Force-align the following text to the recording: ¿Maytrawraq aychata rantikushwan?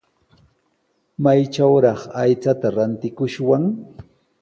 ¿Maytrawraq 1.23 2.01
aychata 2.21 2.67
rantikushwan? 2.75 3.63